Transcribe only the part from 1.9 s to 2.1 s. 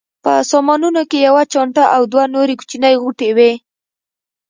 او